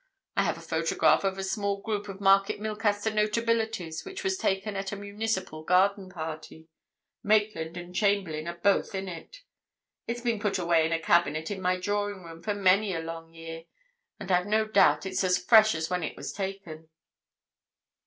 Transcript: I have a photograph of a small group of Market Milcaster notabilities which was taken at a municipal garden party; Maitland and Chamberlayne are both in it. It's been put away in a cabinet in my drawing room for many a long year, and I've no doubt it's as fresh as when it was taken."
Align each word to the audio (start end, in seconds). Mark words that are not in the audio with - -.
I 0.35 0.41
have 0.41 0.57
a 0.57 0.61
photograph 0.61 1.23
of 1.23 1.37
a 1.37 1.43
small 1.43 1.79
group 1.79 2.09
of 2.09 2.19
Market 2.19 2.59
Milcaster 2.59 3.11
notabilities 3.11 4.03
which 4.03 4.23
was 4.23 4.35
taken 4.35 4.75
at 4.75 4.91
a 4.91 4.95
municipal 4.95 5.61
garden 5.63 6.09
party; 6.09 6.69
Maitland 7.21 7.77
and 7.77 7.93
Chamberlayne 7.93 8.47
are 8.47 8.57
both 8.57 8.95
in 8.95 9.07
it. 9.07 9.43
It's 10.07 10.21
been 10.21 10.39
put 10.39 10.57
away 10.57 10.87
in 10.87 10.91
a 10.91 10.97
cabinet 10.99 11.51
in 11.51 11.61
my 11.61 11.79
drawing 11.79 12.23
room 12.23 12.41
for 12.41 12.55
many 12.55 12.95
a 12.95 12.99
long 12.99 13.35
year, 13.35 13.65
and 14.19 14.31
I've 14.31 14.47
no 14.47 14.65
doubt 14.65 15.05
it's 15.05 15.23
as 15.23 15.37
fresh 15.37 15.75
as 15.75 15.91
when 15.91 16.01
it 16.01 16.17
was 16.17 16.33
taken." 16.33 16.89